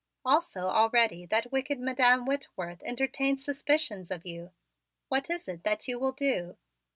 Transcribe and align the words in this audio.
Also, 0.25 0.61
already 0.61 1.27
that 1.27 1.51
wicked 1.51 1.79
Madam 1.79 2.25
Whitworth 2.25 2.81
entertains 2.83 3.45
suspicions 3.45 4.09
of 4.09 4.25
you. 4.25 4.49
What 5.09 5.29
is 5.29 5.47
it 5.47 5.61
that 5.63 5.87
you 5.87 5.99
will 5.99 6.11
do?" 6.13 6.57